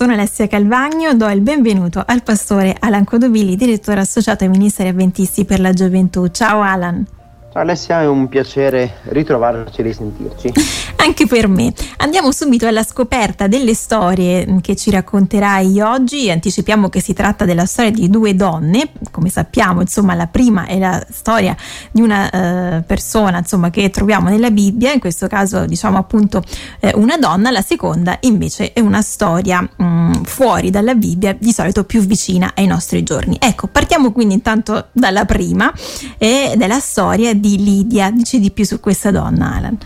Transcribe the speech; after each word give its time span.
sono 0.00 0.14
Alessia 0.14 0.46
Calvagno, 0.46 1.12
do 1.12 1.28
il 1.28 1.42
benvenuto 1.42 2.02
al 2.06 2.22
pastore 2.22 2.74
Alan 2.80 3.04
Codovilli, 3.04 3.54
direttore 3.54 4.00
associato 4.00 4.44
ai 4.44 4.48
Ministeri 4.48 4.88
Avventisti 4.88 5.44
per 5.44 5.60
la 5.60 5.74
Gioventù. 5.74 6.28
Ciao 6.28 6.62
Alan. 6.62 7.19
Alessia, 7.52 8.02
è 8.02 8.06
un 8.06 8.28
piacere 8.28 8.98
ritrovarci 9.04 9.80
e 9.80 9.82
risentirci. 9.82 10.52
Anche 10.96 11.26
per 11.26 11.48
me. 11.48 11.72
Andiamo 11.96 12.30
subito 12.30 12.66
alla 12.66 12.84
scoperta 12.84 13.48
delle 13.48 13.74
storie 13.74 14.60
che 14.60 14.76
ci 14.76 14.90
racconterai 14.90 15.80
oggi. 15.80 16.30
Anticipiamo 16.30 16.88
che 16.88 17.00
si 17.00 17.12
tratta 17.12 17.44
della 17.44 17.64
storia 17.64 17.90
di 17.90 18.08
due 18.08 18.36
donne. 18.36 18.92
Come 19.10 19.30
sappiamo, 19.30 19.80
insomma, 19.80 20.14
la 20.14 20.28
prima 20.28 20.66
è 20.66 20.78
la 20.78 21.04
storia 21.10 21.56
di 21.90 22.02
una 22.02 22.30
eh, 22.30 22.82
persona, 22.82 23.38
insomma, 23.38 23.70
che 23.70 23.90
troviamo 23.90 24.28
nella 24.28 24.50
Bibbia, 24.50 24.92
in 24.92 25.00
questo 25.00 25.26
caso 25.26 25.66
diciamo 25.66 25.98
appunto 25.98 26.42
eh, 26.80 26.92
una 26.94 27.16
donna, 27.16 27.50
la 27.50 27.62
seconda 27.62 28.18
invece 28.20 28.72
è 28.72 28.80
una 28.80 29.02
storia 29.02 29.60
mh, 29.60 29.84
mm, 29.84 30.12
fuori 30.22 30.70
dalla 30.70 30.94
Bibbia, 30.94 31.34
di 31.38 31.52
solito 31.52 31.84
più 31.84 32.00
vicina 32.02 32.52
ai 32.54 32.66
nostri 32.66 33.02
giorni. 33.02 33.36
Ecco, 33.40 33.66
partiamo 33.66 34.12
quindi 34.12 34.34
intanto 34.34 34.88
dalla 34.92 35.24
prima 35.24 35.72
ed 36.18 36.60
è 36.60 36.66
la 36.66 36.78
storia 36.78 37.34
di 37.40 37.56
Lidia. 37.56 38.10
Dici 38.10 38.38
di 38.38 38.50
più 38.50 38.64
su 38.64 38.78
questa 38.78 39.10
donna, 39.10 39.56
Alan. 39.56 39.78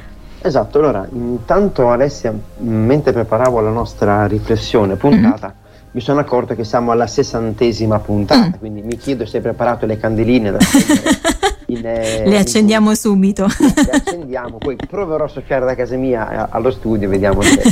Esatto, 0.47 0.79
allora, 0.79 1.09
intanto 1.11 1.89
Alessia, 1.89 2.35
mentre 2.59 3.13
preparavo 3.13 3.61
la 3.61 3.71
nostra 3.71 4.27
riflessione 4.27 4.97
puntata, 4.97 5.47
mm-hmm. 5.47 5.87
mi 5.93 6.01
sono 6.03 6.21
accorto 6.21 6.55
che 6.55 6.65
siamo 6.65 6.91
alla 6.91 7.07
sessantesima 7.07 7.99
puntata, 7.99 8.49
mm. 8.49 8.59
quindi 8.59 8.83
mi 8.83 8.99
chiedo 8.99 9.25
se 9.25 9.39
hai 9.39 9.43
preparato 9.43 9.87
le 9.87 9.97
candeline 9.97 10.51
da 10.51 10.59
in, 11.69 11.81
eh, 11.87 12.29
Le 12.29 12.37
accendiamo 12.37 12.91
in... 12.91 12.97
subito. 12.97 13.47
Le 13.59 13.91
accendiamo, 13.91 14.59
poi 14.59 14.77
proverò 14.77 15.25
a 15.25 15.29
soffiare 15.29 15.65
da 15.65 15.75
casa 15.75 15.97
mia 15.97 16.31
eh, 16.31 16.49
allo 16.51 16.71
studio, 16.71 17.09
vediamo 17.09 17.41
se, 17.41 17.63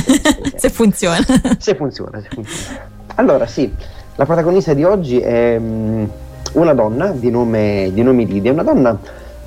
se 0.55 0.69
funziona. 0.73 1.23
Se 1.59 1.75
funziona, 1.75 2.21
se 2.21 2.27
funziona. 2.31 2.89
Allora, 3.15 3.45
sì, 3.45 3.71
la 4.15 4.25
protagonista 4.25 4.73
di 4.73 4.83
oggi 4.83 5.19
è 5.19 5.57
um, 5.57 6.09
una 6.53 6.73
donna 6.73 7.11
di 7.11 7.29
nome, 7.29 7.91
di 7.93 8.01
nome 8.01 8.23
Lidia, 8.23 8.51
una 8.51 8.63
donna 8.63 8.97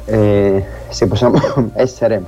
eh, 0.07 0.65
se 0.89 1.07
possiamo 1.07 1.39
essere 1.75 2.23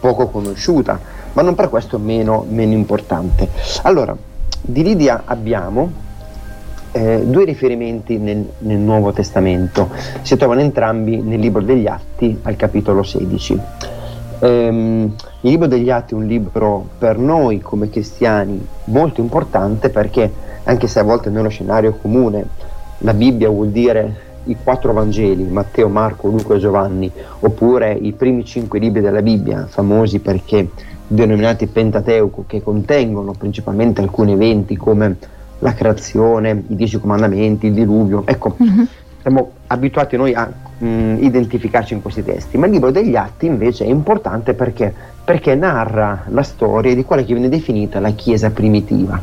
poco 0.00 0.28
conosciuta, 0.28 0.98
ma 1.32 1.42
non 1.42 1.54
per 1.54 1.68
questo 1.68 1.98
meno, 1.98 2.44
meno 2.48 2.72
importante. 2.72 3.48
Allora, 3.82 4.16
di 4.60 4.82
Lidia 4.82 5.22
abbiamo 5.26 6.04
eh, 6.92 7.22
due 7.26 7.44
riferimenti 7.44 8.16
nel, 8.16 8.48
nel, 8.58 8.78
Nuovo 8.78 9.12
Testamento, 9.12 9.90
si 10.22 10.36
trovano 10.36 10.60
entrambi 10.60 11.20
nel 11.20 11.40
libro 11.40 11.60
degli 11.60 11.86
Atti 11.86 12.38
al 12.42 12.56
capitolo 12.56 13.02
16. 13.02 13.60
Um, 14.38 15.14
il 15.40 15.50
libro 15.50 15.66
degli 15.66 15.90
Atti 15.90 16.12
è 16.12 16.16
un 16.16 16.26
libro 16.26 16.88
per 16.98 17.18
noi 17.18 17.60
come 17.60 17.88
cristiani 17.88 18.66
molto 18.84 19.22
importante 19.22 19.88
perché 19.88 20.30
anche 20.64 20.88
se 20.88 20.98
a 20.98 21.04
volte 21.04 21.30
nello 21.30 21.48
scenario 21.48 21.94
comune 21.94 22.44
la 22.98 23.14
Bibbia 23.14 23.48
vuol 23.48 23.68
dire 23.68 24.25
i 24.46 24.56
quattro 24.62 24.92
Vangeli, 24.92 25.44
Matteo, 25.44 25.88
Marco, 25.88 26.28
Luca 26.28 26.54
e 26.54 26.58
Giovanni, 26.58 27.10
oppure 27.40 27.92
i 27.92 28.12
primi 28.12 28.44
cinque 28.44 28.78
libri 28.78 29.00
della 29.00 29.22
Bibbia, 29.22 29.66
famosi 29.66 30.18
perché 30.18 30.70
denominati 31.06 31.66
Pentateuco, 31.66 32.44
che 32.46 32.62
contengono 32.62 33.32
principalmente 33.32 34.00
alcuni 34.00 34.32
eventi 34.32 34.76
come 34.76 35.16
la 35.60 35.72
creazione, 35.72 36.64
i 36.68 36.76
dieci 36.76 36.98
comandamenti, 36.98 37.66
il 37.66 37.72
diluvio. 37.72 38.22
Ecco, 38.26 38.56
mm-hmm. 38.60 38.84
siamo 39.20 39.50
abituati 39.68 40.16
noi 40.16 40.34
a 40.34 40.50
mh, 40.78 40.86
mm, 40.86 41.22
identificarci 41.22 41.94
in 41.94 42.02
questi 42.02 42.22
testi, 42.22 42.58
ma 42.58 42.66
il 42.66 42.72
libro 42.72 42.90
degli 42.90 43.16
Atti 43.16 43.46
invece 43.46 43.84
è 43.84 43.88
importante 43.88 44.54
perché 44.54 44.92
perché 45.26 45.56
narra 45.56 46.22
la 46.28 46.44
storia 46.44 46.94
di 46.94 47.02
quella 47.02 47.22
che 47.22 47.32
viene 47.32 47.48
definita 47.48 47.98
la 47.98 48.12
Chiesa 48.12 48.50
primitiva, 48.50 49.20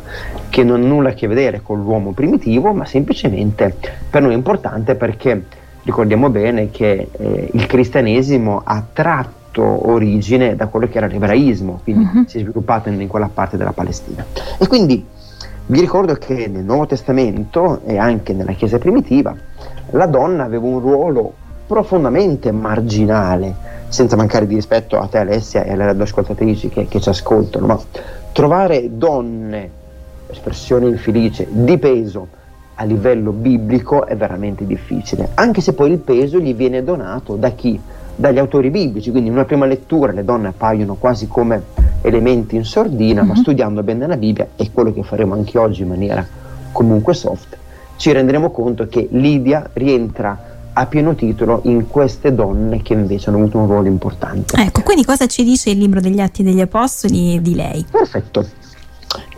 che 0.50 0.62
non 0.62 0.82
ha 0.82 0.86
nulla 0.86 1.08
a 1.08 1.12
che 1.14 1.26
vedere 1.26 1.62
con 1.62 1.80
l'uomo 1.80 2.12
primitivo, 2.12 2.74
ma 2.74 2.84
semplicemente 2.84 3.74
per 4.10 4.20
noi 4.20 4.32
è 4.32 4.36
importante 4.36 4.96
perché 4.96 5.46
ricordiamo 5.82 6.28
bene 6.28 6.70
che 6.70 7.08
eh, 7.10 7.48
il 7.50 7.64
cristianesimo 7.64 8.60
ha 8.62 8.84
tratto 8.92 9.88
origine 9.88 10.54
da 10.56 10.66
quello 10.66 10.88
che 10.88 10.98
era 10.98 11.06
l'ebraismo, 11.06 11.80
quindi 11.82 12.04
uh-huh. 12.04 12.24
si 12.26 12.36
è 12.36 12.40
sviluppato 12.40 12.90
in, 12.90 13.00
in 13.00 13.08
quella 13.08 13.30
parte 13.32 13.56
della 13.56 13.72
Palestina. 13.72 14.26
E 14.58 14.66
quindi 14.66 15.02
vi 15.64 15.80
ricordo 15.80 16.16
che 16.16 16.48
nel 16.48 16.64
Nuovo 16.64 16.84
Testamento 16.84 17.80
e 17.86 17.96
anche 17.96 18.34
nella 18.34 18.52
Chiesa 18.52 18.76
primitiva 18.76 19.34
la 19.92 20.04
donna 20.04 20.44
aveva 20.44 20.66
un 20.66 20.80
ruolo 20.80 21.32
profondamente 21.66 22.52
marginale 22.52 23.72
senza 23.88 24.16
mancare 24.16 24.46
di 24.46 24.54
rispetto 24.54 24.98
a 24.98 25.06
te 25.06 25.18
Alessia 25.18 25.62
e 25.62 25.72
alle 25.72 25.86
radioascoltatrici 25.86 26.68
che, 26.68 26.88
che 26.88 27.00
ci 27.00 27.08
ascoltano, 27.08 27.66
ma 27.66 27.80
trovare 28.32 28.96
donne, 28.96 29.70
espressione 30.28 30.88
infelice, 30.88 31.46
di 31.48 31.78
peso 31.78 32.26
a 32.74 32.84
livello 32.84 33.30
biblico 33.30 34.04
è 34.04 34.16
veramente 34.16 34.66
difficile, 34.66 35.30
anche 35.34 35.60
se 35.60 35.74
poi 35.74 35.92
il 35.92 35.98
peso 35.98 36.40
gli 36.40 36.54
viene 36.54 36.82
donato 36.82 37.36
da 37.36 37.50
chi? 37.50 37.80
Dagli 38.16 38.38
autori 38.38 38.70
biblici, 38.70 39.10
quindi 39.10 39.28
in 39.28 39.34
una 39.34 39.44
prima 39.44 39.66
lettura 39.66 40.12
le 40.12 40.24
donne 40.24 40.48
appaiono 40.48 40.94
quasi 40.94 41.28
come 41.28 41.62
elementi 42.00 42.56
in 42.56 42.64
sordina, 42.64 43.20
mm-hmm. 43.20 43.28
ma 43.28 43.34
mhm. 43.34 43.40
studiando 43.40 43.82
bene 43.82 44.06
la 44.06 44.16
Bibbia, 44.16 44.48
e 44.56 44.70
quello 44.72 44.92
che 44.92 45.02
faremo 45.02 45.34
anche 45.34 45.58
oggi 45.58 45.82
in 45.82 45.88
maniera 45.88 46.26
comunque 46.72 47.14
soft, 47.14 47.56
ci 47.96 48.10
renderemo 48.10 48.50
conto 48.50 48.88
che 48.88 49.06
Lidia 49.10 49.68
rientra 49.72 50.53
a 50.74 50.86
pieno 50.86 51.14
titolo 51.14 51.60
in 51.64 51.88
queste 51.88 52.34
donne 52.34 52.82
che 52.82 52.92
invece 52.92 53.30
hanno 53.30 53.38
avuto 53.38 53.58
un 53.58 53.66
ruolo 53.66 53.88
importante. 53.88 54.60
Ecco, 54.60 54.82
quindi 54.82 55.04
cosa 55.04 55.26
ci 55.26 55.44
dice 55.44 55.70
il 55.70 55.78
libro 55.78 56.00
degli 56.00 56.20
Atti 56.20 56.42
degli 56.42 56.60
Apostoli 56.60 57.40
di 57.40 57.54
lei? 57.54 57.84
Perfetto. 57.90 58.46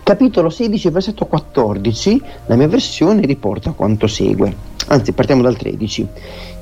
Capitolo 0.02 0.50
16, 0.50 0.90
versetto 0.90 1.26
14, 1.26 2.22
la 2.46 2.56
mia 2.56 2.68
versione 2.68 3.22
riporta 3.26 3.72
quanto 3.72 4.06
segue. 4.06 4.54
Anzi, 4.88 5.12
partiamo 5.12 5.42
dal 5.42 5.56
13. 5.56 6.06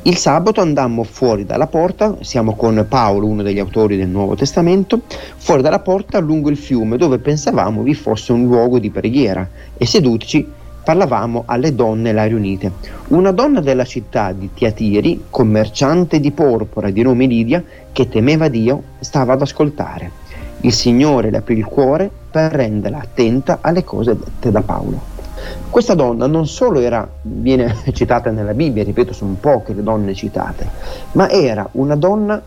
Il 0.07 0.17
sabato 0.17 0.61
andammo 0.61 1.03
fuori 1.05 1.45
dalla 1.45 1.67
porta, 1.67 2.17
siamo 2.23 2.57
con 2.57 2.87
Paolo, 2.89 3.27
uno 3.27 3.43
degli 3.43 3.59
autori 3.59 3.97
del 3.97 4.09
Nuovo 4.09 4.34
Testamento, 4.34 5.03
fuori 5.37 5.63
dalla 5.63 5.81
porta 5.81 6.19
lungo 6.19 6.51
il 6.51 6.57
fiume 6.57 6.97
dove 6.97 7.19
pensavamo 7.19 7.83
vi 7.83 7.95
fosse 7.95 8.33
un 8.33 8.45
luogo 8.45 8.79
di 8.79 8.91
preghiera 8.91 9.49
e 9.77 9.87
sedutici 9.87 10.47
parlavamo 10.84 11.45
alle 11.47 11.75
donne 11.75 12.12
là 12.12 12.27
riunite. 12.27 12.71
Una 13.09 13.33
donna 13.33 13.61
della 13.61 13.84
città 13.84 14.33
di 14.33 14.50
Tiatiri, 14.53 15.25
commerciante 15.31 16.21
di 16.21 16.31
porpora 16.31 16.91
di 16.91 17.03
nome 17.03 17.27
Lidia, 17.27 17.62
che 17.91 18.09
temeva 18.09 18.49
Dio, 18.49 18.83
stava 19.00 19.33
ad 19.33 19.41
ascoltare. 19.41 20.22
Il 20.61 20.72
Signore 20.72 21.31
le 21.31 21.39
aprì 21.39 21.56
il 21.56 21.65
cuore 21.65 22.11
per 22.31 22.53
renderla 22.53 22.99
attenta 22.99 23.59
alle 23.61 23.83
cose 23.83 24.17
dette 24.17 24.50
da 24.50 24.61
Paolo. 24.61 25.12
Questa 25.69 25.95
donna 25.95 26.27
non 26.27 26.47
solo 26.47 26.81
era, 26.81 27.06
viene 27.22 27.75
citata 27.93 28.31
nella 28.31 28.55
Bibbia, 28.55 28.84
ripeto, 28.84 29.12
sono 29.12 29.37
poche 29.41 29.75
le 29.75 29.83
donne 29.83 30.15
citate, 30.15 30.69
ma 31.12 31.28
era 31.28 31.69
una 31.72 31.97
donna, 31.97 32.41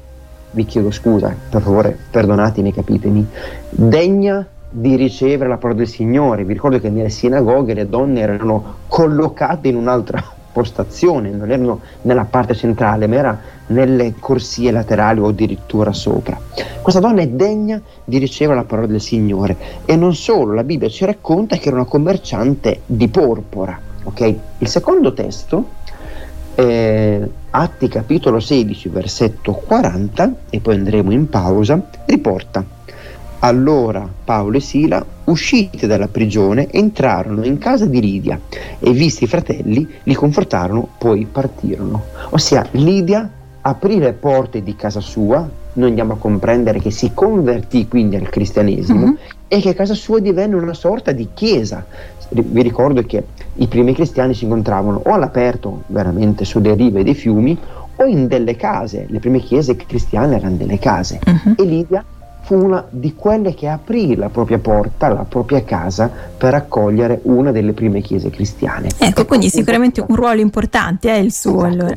vi 0.52 0.66
chiedo 0.66 0.92
scusa, 0.92 1.36
per 1.50 1.62
favore, 1.62 1.98
perdonatemi, 2.10 2.74
capitemi, 2.74 3.28
degna 3.70 4.46
di 4.70 4.96
ricevere 4.96 5.50
la 5.50 5.58
parola 5.58 5.80
del 5.80 5.88
Signore. 5.88 6.44
Vi 6.44 6.54
ricordo 6.54 6.80
che 6.80 6.90
nelle 6.90 7.10
sinagoghe 7.10 7.74
le 7.74 7.88
donne 7.88 8.20
erano 8.20 8.76
collocate 8.88 9.68
in 9.68 9.76
un'altra 9.76 10.24
postazione, 10.52 11.30
non 11.30 11.52
erano 11.52 11.82
nella 12.02 12.26
parte 12.26 12.56
centrale, 12.56 13.08
ma 13.08 13.16
era 13.16 13.40
nelle 13.68 14.16
corsie 14.20 14.72
laterali 14.72 15.20
o 15.20 15.28
addirittura 15.28 15.94
sopra. 15.94 16.40
Questa 16.82 17.00
donna 17.00 17.22
è 17.22 17.28
degna 17.28 17.80
di 18.04 18.18
ricevere 18.18 18.58
la 18.58 18.66
parola 18.66 18.88
del 18.88 19.02
Signore 19.02 19.56
e 19.86 19.96
non 19.96 20.16
solo, 20.16 20.54
la 20.54 20.64
Bibbia 20.64 20.90
ci 20.90 21.06
racconta 21.06 21.58
che 21.58 21.68
era 21.68 21.78
una 21.78 21.86
commerciante 21.86 22.82
di 22.86 23.08
porpora. 23.08 23.80
Okay? 24.04 24.40
Il 24.60 24.68
secondo 24.68 25.14
testo, 25.14 25.66
eh, 26.56 27.30
Atti 27.52 27.88
capitolo 27.88 28.40
16, 28.40 28.90
versetto 28.90 29.52
40, 29.52 30.34
e 30.50 30.60
poi 30.60 30.76
andremo 30.76 31.12
in 31.12 31.30
pausa, 31.30 31.80
riporta 32.06 32.77
allora 33.40 34.08
Paolo 34.24 34.58
e 34.58 34.62
Sila, 34.62 35.06
usciti 35.26 35.86
dalla 35.88 36.08
prigione, 36.08 36.70
entrarono 36.72 37.44
in 37.44 37.58
casa 37.58 37.86
di 37.86 38.02
Lidia 38.02 38.40
e 38.80 38.92
visti 38.92 39.26
i 39.26 39.28
fratelli, 39.28 39.88
li 40.04 40.14
confortarono, 40.14 40.88
poi 40.98 41.28
partirono. 41.32 42.04
Ossia, 42.30 42.66
Lidia 42.72 43.30
aprì 43.62 44.00
le 44.00 44.14
porte 44.14 44.64
di 44.64 44.76
casa 44.76 45.00
sua, 45.00 45.48
noi 45.74 45.90
andiamo 45.90 46.14
a 46.14 46.18
comprendere 46.18 46.80
che 46.80 46.90
si 46.90 47.12
convertì 47.14 47.88
quindi 47.88 48.16
al 48.16 48.30
cristianesimo 48.30 49.06
uh-huh. 49.06 49.18
e 49.48 49.60
che 49.60 49.76
casa 49.76 49.94
sua 49.94 50.20
divenne 50.20 50.56
una 50.56 50.74
sorta 50.74 51.12
di 51.12 51.30
chiesa. 51.34 51.86
Vi 52.30 52.62
ricordo 52.62 53.04
che 53.04 53.24
i 53.56 53.68
primi 53.68 53.94
cristiani 53.94 54.34
si 54.34 54.46
incontravano 54.46 55.02
o 55.06 55.12
all'aperto, 55.12 55.84
veramente 55.88 56.46
sulle 56.46 56.74
rive 56.74 57.04
dei 57.04 57.14
fiumi, 57.14 57.58
o 58.00 58.06
in 58.06 58.28
delle 58.28 58.56
case. 58.56 59.06
Le 59.08 59.20
prime 59.20 59.40
chiese 59.40 59.76
cristiane 59.76 60.36
erano 60.36 60.56
delle 60.56 60.80
case. 60.80 61.20
Uh-huh. 61.26 61.54
E 61.58 61.64
Lidia 61.64 62.04
fu 62.48 62.56
una 62.56 62.86
di 62.90 63.14
quelle 63.14 63.54
che 63.54 63.68
aprì 63.68 64.16
la 64.16 64.30
propria 64.30 64.58
porta, 64.58 65.10
la 65.10 65.26
propria 65.28 65.66
casa 65.66 66.10
per 66.38 66.54
accogliere 66.54 67.20
una 67.24 67.52
delle 67.52 67.74
prime 67.74 68.00
chiese 68.00 68.30
cristiane. 68.30 68.88
Ecco, 68.98 69.26
quindi 69.26 69.50
sicuramente 69.50 70.02
un 70.08 70.16
ruolo 70.16 70.40
importante 70.40 71.10
è 71.10 71.18
il 71.18 71.34
suo 71.34 71.66
esatto. 71.66 71.74
allora. 71.74 71.96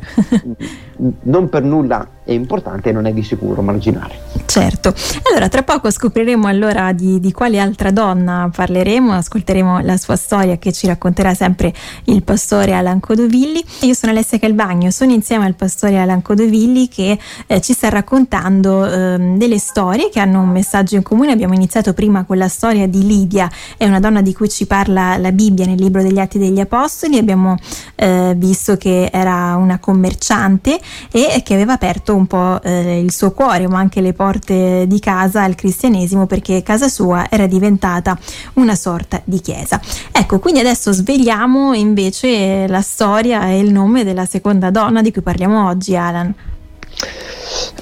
non 1.23 1.47
per 1.47 1.63
nulla 1.63 2.05
è 2.23 2.31
importante 2.33 2.89
e 2.89 2.91
non 2.91 3.05
è 3.05 3.13
di 3.13 3.23
sicuro 3.23 3.61
marginale. 3.61 4.29
Certo, 4.45 4.93
allora 5.29 5.47
tra 5.49 5.63
poco 5.63 5.89
scopriremo 5.89 6.47
allora 6.47 6.91
di, 6.91 7.19
di, 7.19 7.31
quale 7.31 7.59
altra 7.59 7.89
donna 7.91 8.49
parleremo, 8.53 9.13
ascolteremo 9.13 9.79
la 9.79 9.97
sua 9.97 10.15
storia 10.15 10.57
che 10.57 10.71
ci 10.71 10.87
racconterà 10.87 11.33
sempre 11.33 11.73
il 12.05 12.23
pastore 12.23 12.73
Alan 12.73 12.99
Codovilli. 12.99 13.63
Io 13.81 13.93
sono 13.93 14.11
Alessia 14.11 14.39
Calvagno, 14.39 14.91
sono 14.91 15.11
insieme 15.11 15.45
al 15.45 15.55
pastore 15.55 15.99
Alan 15.99 16.21
Codovilli 16.21 16.87
che 16.89 17.17
eh, 17.47 17.61
ci 17.61 17.73
sta 17.73 17.89
raccontando 17.89 18.85
eh, 18.85 19.17
delle 19.37 19.57
storie 19.57 20.09
che 20.09 20.19
hanno 20.19 20.41
un 20.41 20.49
messaggio 20.49 20.95
in 20.95 21.03
comune. 21.03 21.31
Abbiamo 21.31 21.53
iniziato 21.53 21.93
prima 21.93 22.25
con 22.25 22.37
la 22.37 22.49
storia 22.49 22.87
di 22.87 23.05
Lidia, 23.05 23.49
è 23.77 23.85
una 23.85 23.99
donna 23.99 24.21
di 24.21 24.33
cui 24.33 24.49
ci 24.49 24.67
parla 24.67 25.17
la 25.17 25.31
Bibbia 25.31 25.65
nel 25.65 25.79
libro 25.79 26.01
degli 26.01 26.19
Atti 26.19 26.37
degli 26.37 26.59
Apostoli, 26.59 27.17
abbiamo 27.17 27.55
eh, 27.95 28.33
visto 28.35 28.77
che 28.77 29.09
era 29.11 29.55
una 29.55 29.79
commerciante 29.79 30.79
e 31.11 31.41
che 31.43 31.53
aveva 31.53 31.73
aperto 31.73 32.10
un 32.15 32.27
po' 32.27 32.61
eh, 32.61 32.99
il 32.99 33.11
suo 33.11 33.31
cuore 33.31 33.67
ma 33.67 33.79
anche 33.79 34.01
le 34.01 34.13
porte 34.13 34.85
di 34.87 34.99
casa 34.99 35.41
al 35.43 35.55
cristianesimo 35.55 36.27
perché 36.27 36.61
casa 36.63 36.87
sua 36.87 37.29
era 37.29 37.47
diventata 37.47 38.17
una 38.53 38.75
sorta 38.75 39.21
di 39.23 39.39
chiesa. 39.39 39.79
Ecco, 40.11 40.39
quindi 40.39 40.59
adesso 40.59 40.91
svegliamo 40.91 41.73
invece 41.73 42.67
la 42.67 42.81
storia 42.81 43.47
e 43.47 43.59
il 43.59 43.71
nome 43.71 44.03
della 44.03 44.25
seconda 44.25 44.71
donna 44.71 45.01
di 45.01 45.11
cui 45.11 45.21
parliamo 45.21 45.67
oggi, 45.67 45.95
Alan. 45.95 46.33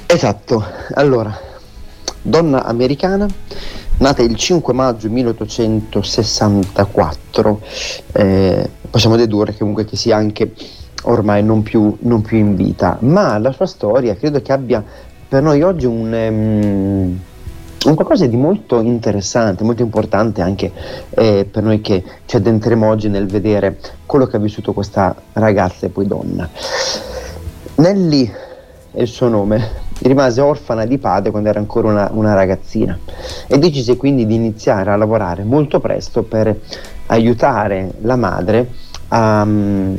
Esatto, 0.05 0.63
allora, 0.93 1.35
donna 2.21 2.63
americana 2.63 3.25
nata 3.97 4.21
il 4.21 4.35
5 4.35 4.73
maggio 4.73 5.09
1864, 5.09 7.61
eh, 8.13 8.69
possiamo 8.89 9.15
dedurre 9.15 9.55
comunque 9.57 9.85
che 9.85 9.95
sia 9.95 10.15
anche 10.15 10.51
ormai 11.03 11.43
non 11.43 11.63
più, 11.63 11.95
non 12.01 12.21
più, 12.21 12.37
in 12.37 12.55
vita, 12.55 12.97
ma 13.01 13.37
la 13.37 13.51
sua 13.51 13.65
storia 13.65 14.15
credo 14.15 14.41
che 14.41 14.51
abbia 14.51 14.83
per 15.27 15.43
noi 15.43 15.61
oggi 15.61 15.85
un, 15.85 16.11
um, 16.11 17.19
un 17.85 17.95
qualcosa 17.95 18.25
di 18.25 18.35
molto 18.35 18.81
interessante, 18.81 19.63
molto 19.63 19.83
importante 19.83 20.41
anche 20.41 20.71
eh, 21.11 21.47
per 21.49 21.63
noi 21.63 21.81
che 21.81 22.03
ci 22.25 22.35
addentreremo 22.35 22.87
oggi 22.87 23.09
nel 23.09 23.27
vedere 23.27 23.77
quello 24.05 24.25
che 24.25 24.35
ha 24.35 24.39
vissuto 24.39 24.73
questa 24.73 25.15
ragazza 25.33 25.85
e 25.85 25.89
poi 25.89 26.07
donna. 26.07 26.49
Nelly 27.75 28.31
è 28.91 29.01
il 29.01 29.07
suo 29.07 29.29
nome, 29.29 29.87
rimase 30.01 30.41
orfana 30.41 30.85
di 30.85 30.97
padre 30.97 31.31
quando 31.31 31.49
era 31.49 31.59
ancora 31.59 31.87
una, 31.89 32.09
una 32.11 32.33
ragazzina 32.33 32.97
e 33.47 33.57
decise 33.57 33.97
quindi 33.97 34.25
di 34.25 34.35
iniziare 34.35 34.91
a 34.91 34.95
lavorare 34.95 35.43
molto 35.43 35.79
presto 35.79 36.23
per 36.23 36.59
aiutare 37.07 37.93
la 38.01 38.15
madre 38.15 38.67
a, 39.09 39.41
um, 39.41 39.97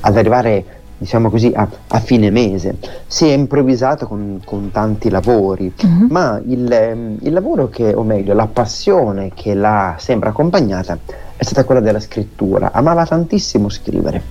ad 0.00 0.16
arrivare 0.16 0.78
diciamo 0.98 1.30
così 1.30 1.52
a, 1.54 1.68
a, 1.88 2.00
fine 2.00 2.30
mese 2.30 2.76
si 3.06 3.26
è 3.28 3.32
improvvisato 3.32 4.06
con, 4.06 4.40
con 4.44 4.72
tanti 4.72 5.08
lavori 5.10 5.72
uh-huh. 5.80 6.06
ma 6.10 6.40
il, 6.44 6.70
ehm, 6.70 7.18
il, 7.20 7.32
lavoro 7.32 7.68
che 7.68 7.94
o 7.94 8.02
meglio 8.02 8.34
la 8.34 8.48
passione 8.48 9.30
che 9.32 9.54
l'ha 9.54 9.94
sempre 9.98 10.30
accompagnata 10.30 10.98
è 11.36 11.44
stata 11.44 11.64
quella 11.64 11.80
della 11.80 12.00
scrittura 12.00 12.72
amava 12.72 13.06
tantissimo 13.06 13.68
scrivere 13.68 14.22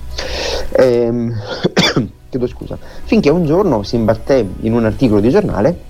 ehm, 0.72 1.32
chiedo 2.28 2.46
scusa 2.46 2.76
finché 3.04 3.30
un 3.30 3.46
giorno 3.46 3.82
si 3.82 3.96
imbatté 3.96 4.46
in 4.60 4.74
un 4.74 4.84
articolo 4.84 5.20
di 5.20 5.30
giornale 5.30 5.86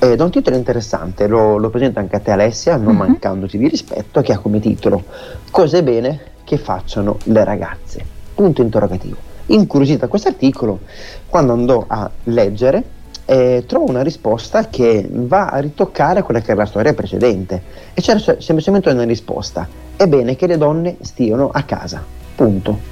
eh, 0.00 0.16
da 0.16 0.24
un 0.24 0.32
titolo 0.32 0.56
interessante, 0.56 1.28
lo, 1.28 1.58
lo, 1.58 1.70
presento 1.70 2.00
anche 2.00 2.16
a 2.16 2.18
te 2.18 2.32
Alessia, 2.32 2.76
non 2.76 2.86
uh-huh. 2.86 2.92
mancandoci 2.94 3.56
di 3.56 3.68
rispetto, 3.68 4.20
che 4.20 4.32
ha 4.32 4.38
come 4.38 4.58
titolo 4.58 5.04
Cose 5.48 5.84
bene 5.84 6.20
che 6.42 6.58
facciano 6.58 7.18
le 7.26 7.44
ragazze. 7.44 8.11
Punto 8.34 8.62
interrogativo. 8.62 9.16
Incuriosita 9.46 10.08
questo 10.08 10.28
articolo, 10.28 10.80
quando 11.28 11.52
andò 11.52 11.84
a 11.86 12.10
leggere, 12.24 12.82
eh, 13.24 13.64
trovo 13.66 13.88
una 13.88 14.02
risposta 14.02 14.68
che 14.68 15.08
va 15.10 15.46
a 15.46 15.58
ritoccare 15.58 16.22
quella 16.22 16.40
che 16.40 16.52
era 16.52 16.60
la 16.60 16.66
storia 16.66 16.94
precedente. 16.94 17.62
E 17.94 18.00
c'era 18.00 18.18
semplicemente 18.18 18.90
una 18.90 19.04
risposta. 19.04 19.68
È 19.96 20.06
bene 20.06 20.36
che 20.36 20.46
le 20.46 20.58
donne 20.58 20.96
stiano 21.00 21.50
a 21.52 21.62
casa. 21.62 22.02
Punto. 22.34 22.90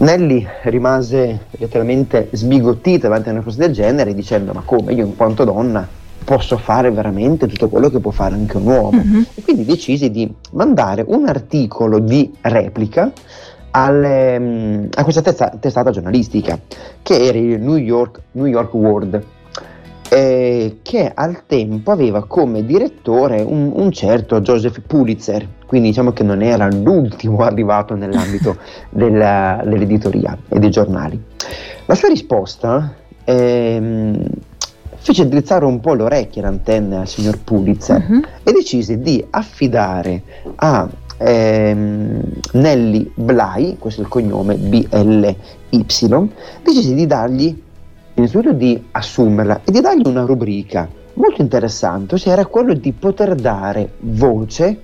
Nelly 0.00 0.46
rimase 0.64 1.46
letteralmente 1.52 2.28
sbigottita 2.32 3.08
davanti 3.08 3.30
a 3.30 3.32
una 3.32 3.42
cosa 3.42 3.58
del 3.58 3.72
genere 3.72 4.14
dicendo 4.14 4.52
ma 4.52 4.62
come 4.64 4.92
io 4.92 5.04
in 5.04 5.16
quanto 5.16 5.44
donna 5.44 5.86
posso 6.24 6.56
fare 6.56 6.90
veramente 6.90 7.46
tutto 7.46 7.68
quello 7.68 7.88
che 7.88 7.98
può 7.98 8.10
fare 8.10 8.34
anche 8.34 8.58
un 8.58 8.66
uomo 8.66 9.02
mm-hmm. 9.02 9.22
e 9.34 9.42
quindi 9.42 9.64
decisi 9.64 10.10
di 10.10 10.32
mandare 10.52 11.02
un 11.06 11.26
articolo 11.26 11.98
di 11.98 12.32
replica 12.42 13.10
alle, 13.70 14.38
mm, 14.38 14.84
a 14.94 15.02
questa 15.02 15.22
testa, 15.22 15.52
testata 15.60 15.90
giornalistica 15.90 16.58
che 17.02 17.26
era 17.26 17.38
il 17.38 17.60
New 17.60 17.76
York, 17.76 18.20
New 18.32 18.46
York 18.46 18.74
World 18.74 19.24
eh, 20.10 20.78
che 20.82 21.12
al 21.14 21.42
tempo 21.46 21.90
aveva 21.90 22.24
come 22.24 22.64
direttore 22.64 23.42
un, 23.42 23.70
un, 23.74 23.92
certo 23.92 24.40
Joseph 24.40 24.80
Pulitzer, 24.86 25.46
quindi 25.66 25.88
diciamo 25.88 26.12
che 26.12 26.22
non 26.22 26.42
era 26.42 26.68
l'ultimo 26.68 27.38
arrivato 27.44 27.94
nell'ambito 27.94 28.56
della, 28.90 29.60
dell'editoria 29.64 30.36
e 30.48 30.58
dei 30.58 30.70
giornali. 30.70 31.22
La 31.86 31.94
sua 31.94 32.08
risposta 32.08 32.94
ehm, 33.24 34.24
fece 34.96 35.28
drizzare 35.28 35.64
un 35.64 35.80
po' 35.80 35.94
le 35.94 36.02
orecchie 36.04 36.40
e 36.40 36.44
le 36.44 36.50
antenne 36.50 36.96
al 36.96 37.08
signor 37.08 37.38
Pulitzer 37.38 38.04
uh-huh. 38.08 38.22
e 38.42 38.52
decise 38.52 38.98
di 39.00 39.24
affidare 39.30 40.22
a 40.56 40.88
ehm, 41.18 42.22
Nelly 42.52 43.10
Bly, 43.14 43.76
questo 43.78 44.00
è 44.00 44.04
il 44.04 44.10
cognome 44.10 44.56
B-L-Y, 44.56 45.84
decise 46.62 46.94
di 46.94 47.06
dargli 47.06 47.62
innanzitutto 48.14 48.52
di 48.52 48.82
assumerla 48.90 49.60
e 49.64 49.70
di 49.70 49.80
dargli 49.80 50.06
una 50.06 50.24
rubrica 50.24 50.88
molto 51.14 51.42
interessante, 51.42 52.14
ossia 52.14 52.32
era 52.32 52.46
quello 52.46 52.74
di 52.74 52.92
poter 52.92 53.34
dare 53.34 53.92
voce 54.00 54.82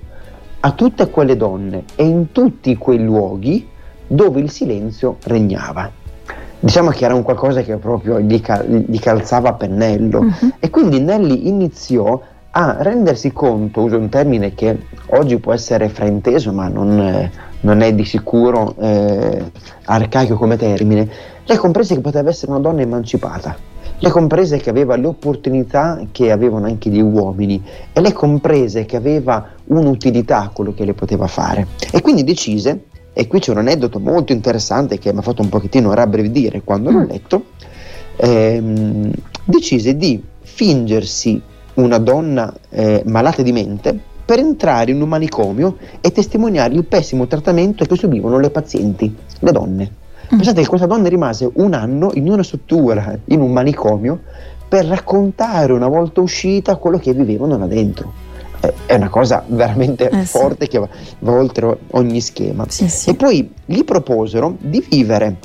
a 0.59 0.71
tutte 0.71 1.09
quelle 1.09 1.37
donne 1.37 1.83
e 1.95 2.05
in 2.05 2.31
tutti 2.31 2.75
quei 2.75 3.01
luoghi 3.01 3.67
dove 4.07 4.39
il 4.39 4.49
silenzio 4.49 5.17
regnava. 5.23 5.89
Diciamo 6.59 6.89
che 6.89 7.05
era 7.05 7.13
un 7.13 7.23
qualcosa 7.23 7.61
che 7.61 7.75
proprio 7.77 8.19
gli, 8.19 8.41
cal- 8.41 8.67
gli 8.67 8.99
calzava 8.99 9.49
a 9.49 9.53
pennello 9.53 10.19
uh-huh. 10.19 10.53
e 10.59 10.69
quindi 10.69 10.99
Nelly 10.99 11.47
iniziò 11.47 12.19
a 12.57 12.77
rendersi 12.79 13.33
conto, 13.33 13.81
uso 13.81 13.97
un 13.97 14.07
termine 14.07 14.53
che 14.53 14.77
oggi 15.07 15.37
può 15.39 15.51
essere 15.51 15.89
frainteso 15.89 16.53
ma 16.53 16.69
non, 16.69 17.29
non 17.59 17.81
è 17.81 17.93
di 17.93 18.05
sicuro 18.05 18.75
eh, 18.79 19.51
arcaico 19.83 20.35
come 20.35 20.55
termine, 20.55 21.09
lei 21.45 21.57
comprese 21.57 21.95
che 21.95 22.01
poteva 22.01 22.29
essere 22.29 22.51
una 22.51 22.61
donna 22.61 22.81
emancipata, 22.81 23.57
lei 23.99 24.09
comprese 24.09 24.57
che 24.57 24.69
aveva 24.69 24.95
le 24.95 25.07
opportunità 25.07 25.99
che 26.11 26.31
avevano 26.31 26.67
anche 26.67 26.89
gli 26.89 27.01
uomini 27.01 27.61
e 27.91 27.99
lei 27.99 28.13
comprese 28.13 28.85
che 28.85 28.95
aveva 28.95 29.49
un'utilità 29.65 30.43
a 30.43 30.49
quello 30.49 30.73
che 30.73 30.85
le 30.85 30.93
poteva 30.93 31.27
fare. 31.27 31.67
E 31.91 32.01
quindi 32.01 32.23
decise, 32.23 32.85
e 33.11 33.27
qui 33.27 33.39
c'è 33.39 33.51
un 33.51 33.57
aneddoto 33.57 33.99
molto 33.99 34.31
interessante 34.31 34.97
che 34.97 35.11
mi 35.11 35.19
ha 35.19 35.21
fatto 35.21 35.41
un 35.41 35.49
pochettino 35.49 35.93
rabbrividire 35.93 36.61
quando 36.63 36.89
l'ho 36.89 36.99
mm. 36.99 37.09
letto, 37.09 37.45
ehm, 38.15 39.11
decise 39.43 39.97
di 39.97 40.23
fingersi 40.41 41.41
una 41.75 41.97
donna 41.97 42.53
eh, 42.69 43.03
malata 43.05 43.41
di 43.41 43.51
mente 43.51 43.97
per 44.25 44.39
entrare 44.39 44.91
in 44.91 45.01
un 45.01 45.07
manicomio 45.07 45.77
e 46.01 46.11
testimoniare 46.11 46.73
il 46.73 46.85
pessimo 46.85 47.27
trattamento 47.27 47.85
che 47.85 47.95
subivano 47.95 48.39
le 48.39 48.49
pazienti, 48.49 49.15
le 49.39 49.51
donne. 49.51 49.91
Mm. 50.33 50.37
Pensate 50.37 50.61
che 50.61 50.67
questa 50.67 50.87
donna 50.87 51.07
rimase 51.07 51.49
un 51.53 51.73
anno 51.73 52.11
in 52.15 52.29
una 52.29 52.41
struttura, 52.41 53.17
in 53.25 53.41
un 53.41 53.51
manicomio, 53.51 54.21
per 54.67 54.85
raccontare 54.85 55.71
una 55.73 55.87
volta 55.87 56.21
uscita 56.21 56.75
quello 56.77 56.97
che 56.97 57.13
vivevano 57.13 57.57
là 57.57 57.67
dentro. 57.67 58.23
È 58.87 58.95
una 58.95 59.09
cosa 59.09 59.43
veramente 59.45 60.09
eh, 60.09 60.25
forte 60.25 60.65
sì. 60.65 60.71
che 60.71 60.79
va, 60.79 60.89
va, 61.19 61.31
oltre 61.33 61.77
ogni 61.91 62.19
schema. 62.19 62.65
Sì, 62.67 62.89
sì. 62.89 63.11
E 63.11 63.15
poi 63.15 63.51
gli 63.63 63.83
proposero 63.83 64.55
di 64.59 64.83
vivere 64.89 65.35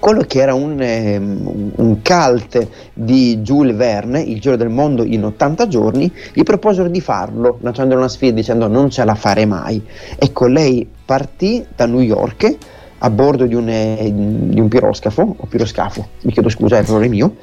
quello 0.00 0.22
che 0.22 0.40
era 0.40 0.54
un, 0.54 0.80
eh, 0.80 1.18
un, 1.18 2.00
cult 2.02 2.66
di 2.92 3.38
Jules 3.42 3.76
Verne, 3.76 4.20
Il 4.20 4.40
giro 4.40 4.56
del 4.56 4.70
mondo 4.70 5.04
in 5.04 5.24
80 5.24 5.68
giorni, 5.68 6.12
gli 6.32 6.42
proposero 6.42 6.88
di 6.88 7.00
farlo, 7.00 7.58
lanciando 7.60 7.94
una 7.94 8.08
sfida 8.08 8.34
dicendo 8.34 8.66
non 8.66 8.90
ce 8.90 9.04
la 9.04 9.14
farei 9.14 9.46
mai. 9.46 9.80
Ecco, 10.18 10.46
lei 10.46 10.88
partì 11.04 11.64
da 11.76 11.86
New 11.86 12.00
York 12.00 12.56
a 13.02 13.10
bordo 13.10 13.46
di 13.46 13.54
un, 13.54 13.68
eh, 13.68 14.10
di 14.12 14.60
un 14.60 14.68
piroscafo, 14.68 15.34
o 15.36 15.46
piroscafo, 15.46 16.08
mi 16.22 16.32
chiedo 16.32 16.48
scusa, 16.48 16.76
è 16.76 16.80
errore 16.80 17.08
mio, 17.08 17.36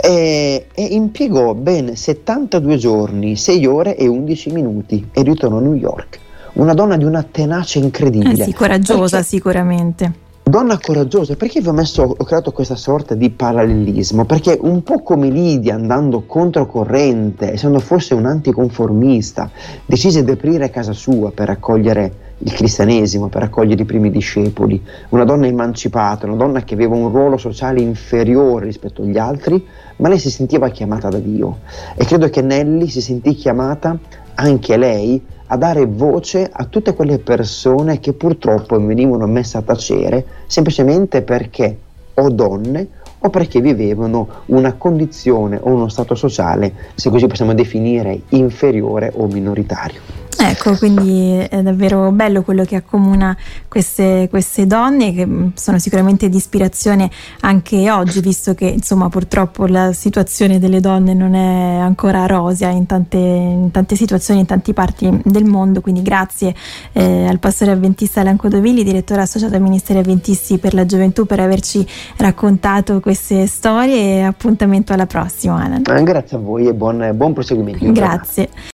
e, 0.00 0.66
e, 0.72 0.82
impiegò 0.82 1.54
ben 1.54 1.94
72 1.94 2.76
giorni, 2.76 3.36
6 3.36 3.66
ore 3.66 3.96
e 3.96 4.06
11 4.06 4.50
minuti 4.50 5.08
e 5.12 5.22
ritornò 5.22 5.58
a 5.58 5.60
New 5.60 5.74
York. 5.74 6.18
Una 6.54 6.74
donna 6.74 6.96
di 6.96 7.04
una 7.04 7.22
tenacia 7.22 7.78
incredibile. 7.78 8.42
Eh 8.42 8.46
sì, 8.46 8.52
coraggiosa 8.54 9.16
perché, 9.18 9.24
sicuramente. 9.24 10.26
Donna 10.48 10.78
coraggiosa, 10.78 11.36
perché 11.36 11.60
vi 11.60 11.68
ho, 11.68 11.74
messo, 11.74 12.02
ho 12.16 12.24
creato 12.24 12.52
questa 12.52 12.74
sorta 12.74 13.14
di 13.14 13.28
parallelismo? 13.28 14.24
Perché 14.24 14.56
un 14.58 14.82
po' 14.82 15.02
come 15.02 15.28
Lidia 15.28 15.74
andando 15.74 16.22
controcorrente, 16.22 17.52
essendo 17.52 17.78
forse 17.80 18.14
un 18.14 18.24
anticonformista, 18.24 19.50
decise 19.84 20.24
di 20.24 20.30
aprire 20.30 20.70
casa 20.70 20.94
sua 20.94 21.32
per 21.32 21.50
accogliere 21.50 22.12
il 22.38 22.50
cristianesimo, 22.50 23.28
per 23.28 23.42
accogliere 23.42 23.82
i 23.82 23.84
primi 23.84 24.10
discepoli, 24.10 24.82
una 25.10 25.24
donna 25.24 25.46
emancipata, 25.46 26.24
una 26.24 26.36
donna 26.36 26.62
che 26.62 26.72
aveva 26.72 26.94
un 26.94 27.10
ruolo 27.10 27.36
sociale 27.36 27.82
inferiore 27.82 28.64
rispetto 28.64 29.02
agli 29.02 29.18
altri, 29.18 29.62
ma 29.96 30.08
lei 30.08 30.18
si 30.18 30.30
sentiva 30.30 30.70
chiamata 30.70 31.10
da 31.10 31.18
Dio 31.18 31.58
e 31.94 32.06
credo 32.06 32.30
che 32.30 32.40
Nelly 32.40 32.88
si 32.88 33.02
sentì 33.02 33.34
chiamata 33.34 33.98
anche 34.36 34.76
lei 34.78 35.22
a 35.48 35.56
dare 35.56 35.86
voce 35.86 36.48
a 36.50 36.64
tutte 36.64 36.94
quelle 36.94 37.18
persone 37.18 38.00
che 38.00 38.12
purtroppo 38.12 38.78
venivano 38.78 39.26
messe 39.26 39.56
a 39.56 39.62
tacere 39.62 40.24
semplicemente 40.46 41.22
perché 41.22 41.76
o 42.14 42.30
donne 42.30 42.88
o 43.20 43.30
perché 43.30 43.60
vivevano 43.60 44.28
una 44.46 44.74
condizione 44.74 45.58
o 45.60 45.70
uno 45.70 45.88
stato 45.88 46.14
sociale, 46.14 46.72
se 46.94 47.10
così 47.10 47.26
possiamo 47.26 47.52
definire, 47.52 48.20
inferiore 48.30 49.12
o 49.14 49.26
minoritario. 49.26 50.27
Ecco, 50.40 50.76
quindi 50.76 51.34
è 51.36 51.62
davvero 51.62 52.12
bello 52.12 52.42
quello 52.42 52.64
che 52.64 52.76
accomuna 52.76 53.36
queste, 53.66 54.28
queste, 54.30 54.68
donne 54.68 55.12
che 55.12 55.28
sono 55.54 55.80
sicuramente 55.80 56.28
di 56.28 56.36
ispirazione 56.36 57.10
anche 57.40 57.90
oggi, 57.90 58.20
visto 58.20 58.54
che 58.54 58.66
insomma 58.66 59.08
purtroppo 59.08 59.66
la 59.66 59.92
situazione 59.92 60.60
delle 60.60 60.78
donne 60.80 61.12
non 61.12 61.34
è 61.34 61.78
ancora 61.78 62.24
rosea 62.26 62.68
in 62.70 62.86
tante, 62.86 63.16
in 63.16 63.70
tante 63.72 63.96
situazioni, 63.96 64.40
in 64.40 64.46
tante 64.46 64.72
parti 64.72 65.10
del 65.24 65.44
mondo. 65.44 65.80
Quindi 65.80 66.02
grazie 66.02 66.54
eh, 66.92 67.26
al 67.26 67.40
pastore 67.40 67.72
avventista 67.72 68.20
Alan 68.20 68.36
Codovilli, 68.36 68.84
direttore 68.84 69.22
associato 69.22 69.54
ai 69.54 69.60
Ministeri 69.60 69.98
Avventisti 69.98 70.58
per 70.58 70.72
la 70.72 70.86
Gioventù, 70.86 71.26
per 71.26 71.40
averci 71.40 71.84
raccontato 72.16 73.00
queste 73.00 73.48
storie 73.48 74.18
e 74.18 74.20
appuntamento 74.22 74.92
alla 74.92 75.06
prossima 75.06 75.64
Alan. 75.64 75.82
Eh, 75.84 76.02
grazie 76.04 76.36
a 76.36 76.40
voi 76.40 76.68
e 76.68 76.74
buon, 76.74 77.10
buon 77.14 77.32
proseguimento. 77.32 77.90
Grazie. 77.90 78.48